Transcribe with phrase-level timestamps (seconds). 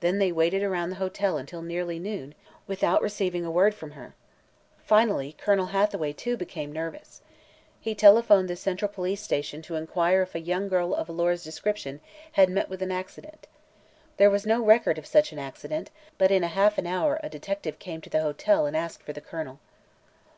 [0.00, 2.34] Then they waited around the hotel until nearly noon,
[2.66, 4.14] without receiving a word from her.
[4.82, 7.20] Finally Colonel Hathaway, too, became nervous.
[7.78, 12.00] He telephoned the central police station to inquire if a young girl of Alora's description
[12.32, 13.46] had met with an accident.
[14.16, 17.78] There was no record of such an accident, but in half an hour a detective
[17.78, 19.60] came to the hotel and asked for the Colonel.